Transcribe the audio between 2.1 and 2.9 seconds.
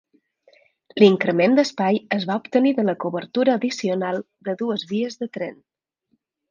es va obtenir de